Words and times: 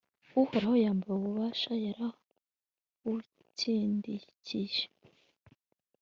uhoraho 0.41 0.75
yambaye 0.85 1.11
ububasha, 1.17 1.71
yarabukindikije 1.85 4.83